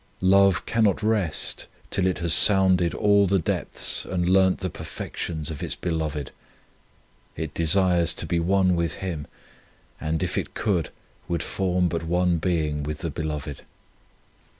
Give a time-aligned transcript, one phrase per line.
[0.23, 5.61] Love cannot rest till it has sounded all the depths and learnt the perfections of
[5.61, 6.31] its Beloved.
[7.35, 9.27] It desires to be one with Him,
[9.99, 10.89] and, if it could,
[11.27, 13.61] would form but one being with the Beloved.